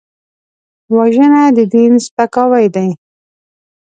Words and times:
وژنه 0.95 1.43
د 1.57 1.59
دین 1.73 1.93
سپکاوی 2.05 2.65
دی 2.75 2.87